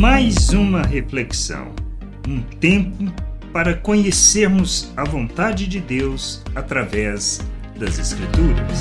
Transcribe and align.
mais 0.00 0.48
uma 0.48 0.80
reflexão, 0.80 1.74
um 2.26 2.40
tempo 2.40 3.04
para 3.52 3.76
conhecermos 3.76 4.90
a 4.96 5.04
vontade 5.04 5.66
de 5.66 5.78
Deus 5.78 6.42
através 6.54 7.46
das 7.78 7.98
Escrituras. 7.98 8.78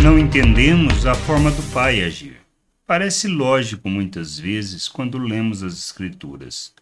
Não 0.00 0.16
entendemos 0.16 1.06
a 1.06 1.14
forma 1.16 1.50
do 1.50 1.62
Pai 1.72 2.04
agir. 2.04 2.36
Parece 2.86 3.26
lógico 3.26 3.88
muitas 3.88 4.38
vezes 4.38 4.86
quando 4.86 5.18
lemos 5.18 5.64
as 5.64 5.72
Escrituras, 5.72 6.72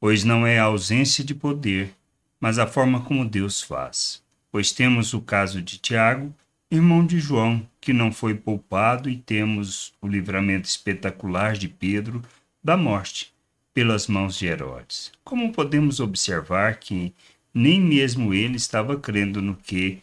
pois 0.00 0.24
não 0.24 0.44
é 0.44 0.58
a 0.58 0.64
ausência 0.64 1.22
de 1.22 1.36
poder, 1.36 1.94
mas 2.40 2.58
a 2.58 2.66
forma 2.66 3.02
como 3.02 3.24
Deus 3.24 3.62
faz. 3.62 4.20
Pois 4.50 4.72
temos 4.72 5.14
o 5.14 5.20
caso 5.20 5.62
de 5.62 5.78
Tiago, 5.78 6.34
irmão 6.68 7.06
de 7.06 7.20
João, 7.20 7.64
que 7.80 7.92
não 7.92 8.10
foi 8.10 8.34
poupado, 8.34 9.08
e 9.08 9.16
temos 9.16 9.92
o 10.02 10.08
livramento 10.08 10.66
espetacular 10.66 11.52
de 11.52 11.68
Pedro 11.68 12.20
da 12.62 12.76
morte 12.76 13.32
pelas 13.74 14.06
mãos 14.06 14.36
de 14.36 14.46
Herodes. 14.46 15.10
Como 15.24 15.52
podemos 15.52 15.98
observar 15.98 16.76
que 16.76 17.12
nem 17.52 17.80
mesmo 17.80 18.32
ele 18.32 18.56
estava 18.56 18.96
crendo 18.96 19.42
no 19.42 19.56
que 19.56 20.00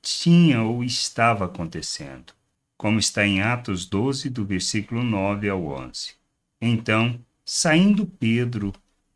tinha 0.00 0.62
ou 0.62 0.82
estava 0.82 1.44
acontecendo, 1.44 2.32
como 2.76 2.98
está 2.98 3.26
em 3.26 3.42
Atos 3.42 3.84
12, 3.84 4.30
do 4.30 4.44
versículo 4.44 5.02
9 5.02 5.48
ao 5.48 5.62
11. 5.66 6.14
Então, 6.60 7.20
saindo 7.44 8.06
Pedro, 8.06 8.72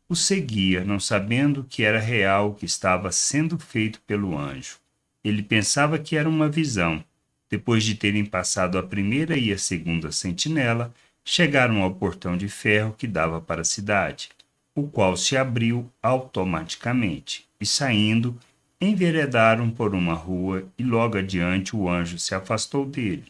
o 0.07 0.15
seguia, 0.15 0.85
não 0.85 0.99
sabendo 0.99 1.63
que 1.63 1.83
era 1.83 1.99
real 1.99 2.51
o 2.51 2.53
que 2.53 2.65
estava 2.65 3.11
sendo 3.11 3.57
feito 3.57 3.99
pelo 4.01 4.37
anjo. 4.37 4.77
Ele 5.23 5.41
pensava 5.41 5.97
que 5.97 6.15
era 6.15 6.29
uma 6.29 6.47
visão. 6.47 7.03
Depois 7.49 7.83
de 7.83 7.95
terem 7.95 8.23
passado 8.23 8.77
a 8.77 8.83
primeira 8.83 9.37
e 9.37 9.51
a 9.51 9.57
segunda 9.57 10.11
sentinela, 10.11 10.93
chegaram 11.25 11.81
ao 11.81 11.93
portão 11.93 12.37
de 12.37 12.47
ferro 12.47 12.93
que 12.95 13.07
dava 13.07 13.41
para 13.41 13.61
a 13.61 13.65
cidade, 13.65 14.29
o 14.75 14.83
qual 14.87 15.17
se 15.17 15.35
abriu 15.35 15.91
automaticamente, 16.01 17.47
e 17.59 17.65
saindo, 17.65 18.37
enveredaram 18.79 19.71
por 19.71 19.95
uma 19.95 20.13
rua, 20.13 20.67
e 20.77 20.83
logo 20.83 21.17
adiante 21.17 21.75
o 21.75 21.89
anjo 21.89 22.19
se 22.19 22.35
afastou 22.35 22.85
dele. 22.85 23.25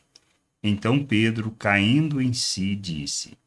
Então 0.61 1.03
Pedro, 1.03 1.51
caindo 1.51 2.21
em 2.21 2.33
si, 2.33 2.75
disse: 2.75 3.37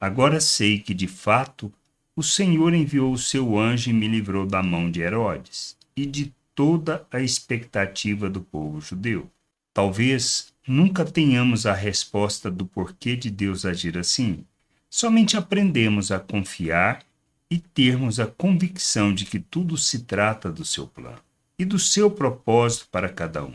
Agora 0.00 0.40
sei 0.40 0.78
que, 0.78 0.94
de 0.94 1.08
fato, 1.08 1.72
o 2.14 2.22
Senhor 2.22 2.74
enviou 2.74 3.12
o 3.12 3.18
seu 3.18 3.58
anjo 3.58 3.90
e 3.90 3.92
me 3.92 4.06
livrou 4.06 4.46
da 4.46 4.62
mão 4.62 4.90
de 4.90 5.00
Herodes 5.00 5.76
e 5.96 6.04
de 6.06 6.32
toda 6.54 7.06
a 7.10 7.20
expectativa 7.20 8.28
do 8.28 8.40
povo 8.40 8.80
judeu. 8.80 9.28
Talvez 9.78 10.52
nunca 10.66 11.04
tenhamos 11.04 11.64
a 11.64 11.72
resposta 11.72 12.50
do 12.50 12.66
porquê 12.66 13.14
de 13.14 13.30
Deus 13.30 13.64
agir 13.64 13.96
assim. 13.96 14.44
Somente 14.90 15.36
aprendemos 15.36 16.10
a 16.10 16.18
confiar 16.18 17.04
e 17.48 17.60
termos 17.60 18.18
a 18.18 18.26
convicção 18.26 19.14
de 19.14 19.24
que 19.24 19.38
tudo 19.38 19.76
se 19.76 20.00
trata 20.00 20.50
do 20.50 20.64
seu 20.64 20.84
plano 20.88 21.20
e 21.56 21.64
do 21.64 21.78
seu 21.78 22.10
propósito 22.10 22.88
para 22.90 23.08
cada 23.08 23.44
um. 23.44 23.52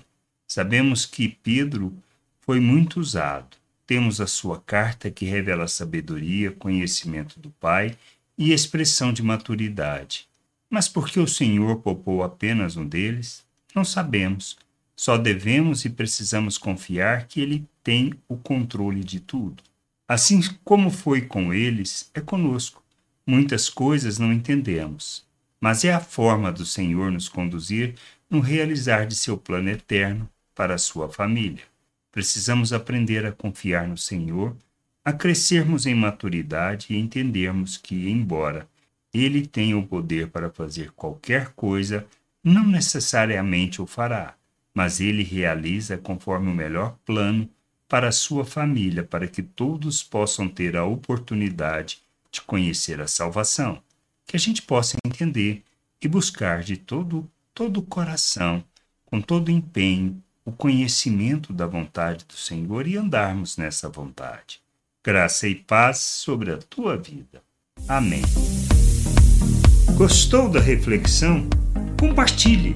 Sabemos 0.47 1.05
que 1.05 1.27
Pedro 1.27 1.93
foi 2.39 2.61
muito 2.61 3.01
usado. 3.01 3.57
Temos 3.85 4.21
a 4.21 4.25
sua 4.25 4.61
carta 4.61 5.11
que 5.11 5.25
revela 5.25 5.67
sabedoria, 5.67 6.53
conhecimento 6.53 7.37
do 7.37 7.49
Pai 7.49 7.97
e 8.37 8.53
expressão 8.53 9.11
de 9.11 9.21
maturidade. 9.21 10.25
Mas 10.69 10.87
por 10.87 11.09
que 11.09 11.19
o 11.19 11.27
Senhor 11.27 11.81
poupou 11.81 12.23
apenas 12.23 12.77
um 12.77 12.87
deles? 12.87 13.43
Não 13.75 13.83
sabemos. 13.83 14.57
Só 14.95 15.17
devemos 15.17 15.85
e 15.85 15.89
precisamos 15.89 16.57
confiar 16.57 17.27
que 17.27 17.41
Ele 17.41 17.65
tem 17.83 18.13
o 18.27 18.37
controle 18.37 19.03
de 19.03 19.19
tudo. 19.19 19.63
Assim 20.07 20.41
como 20.63 20.89
foi 20.89 21.21
com 21.21 21.53
eles, 21.53 22.09
é 22.13 22.21
conosco. 22.21 22.83
Muitas 23.25 23.69
coisas 23.69 24.19
não 24.19 24.31
entendemos, 24.31 25.25
mas 25.59 25.83
é 25.83 25.93
a 25.93 25.99
forma 25.99 26.51
do 26.51 26.65
Senhor 26.65 27.11
nos 27.11 27.29
conduzir 27.29 27.95
no 28.29 28.39
realizar 28.39 29.07
de 29.07 29.15
seu 29.15 29.37
plano 29.37 29.69
eterno 29.69 30.29
para 30.53 30.75
a 30.75 30.77
sua 30.77 31.09
família. 31.09 31.63
Precisamos 32.11 32.71
aprender 32.71 33.25
a 33.25 33.31
confiar 33.31 33.87
no 33.87 33.97
Senhor, 33.97 34.55
a 35.03 35.11
crescermos 35.11 35.85
em 35.85 35.95
maturidade 35.95 36.87
e 36.89 36.97
entendermos 36.97 37.77
que, 37.77 38.09
embora 38.09 38.67
Ele 39.13 39.47
tenha 39.47 39.77
o 39.77 39.87
poder 39.87 40.27
para 40.27 40.51
fazer 40.51 40.91
qualquer 40.91 41.53
coisa, 41.53 42.05
não 42.43 42.67
necessariamente 42.67 43.81
o 43.81 43.87
fará 43.87 44.35
mas 44.73 44.99
ele 44.99 45.23
realiza 45.23 45.97
conforme 45.97 46.49
o 46.49 46.55
melhor 46.55 46.97
plano 47.05 47.49
para 47.87 48.07
a 48.07 48.11
sua 48.11 48.43
família, 48.43 49.03
para 49.03 49.27
que 49.27 49.43
todos 49.43 50.01
possam 50.01 50.49
ter 50.49 50.75
a 50.75 50.83
oportunidade 50.83 52.01
de 52.31 52.41
conhecer 52.41 52.99
a 52.99 53.07
salvação, 53.07 53.81
que 54.25 54.35
a 54.35 54.39
gente 54.39 54.61
possa 54.61 54.97
entender 55.05 55.63
e 56.01 56.07
buscar 56.07 56.63
de 56.63 56.77
todo 56.77 57.29
todo 57.53 57.77
o 57.77 57.83
coração, 57.83 58.63
com 59.05 59.21
todo 59.21 59.49
o 59.49 59.51
empenho, 59.51 60.21
o 60.43 60.51
conhecimento 60.51 61.53
da 61.53 61.67
vontade 61.67 62.25
do 62.25 62.33
Senhor 62.33 62.87
e 62.87 62.97
andarmos 62.97 63.57
nessa 63.57 63.87
vontade. 63.87 64.59
Graça 65.03 65.47
e 65.47 65.55
paz 65.55 65.99
sobre 65.99 66.51
a 66.51 66.57
tua 66.57 66.97
vida. 66.97 67.41
Amém. 67.87 68.23
Gostou 69.95 70.49
da 70.49 70.59
reflexão? 70.59 71.47
Compartilhe 71.99 72.75